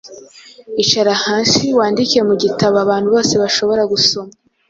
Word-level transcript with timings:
icara 0.83 1.13
hasi 1.25 1.65
wandike 1.77 2.19
Mu 2.27 2.35
gitabo 2.43 2.75
abantu 2.85 3.07
bose 3.15 3.33
bashobora 3.43 3.83
gusoma 3.91 4.31